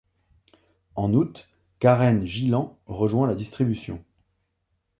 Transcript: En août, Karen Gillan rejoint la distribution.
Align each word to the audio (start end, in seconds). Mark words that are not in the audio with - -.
En 0.95 1.13
août, 1.13 1.47
Karen 1.77 2.25
Gillan 2.25 2.75
rejoint 2.87 3.27
la 3.27 3.35
distribution. 3.35 4.03